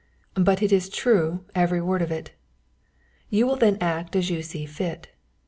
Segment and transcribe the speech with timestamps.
[0.43, 2.31] _"_But it is true every word of it.
[3.29, 5.09] You will then act as you see fit.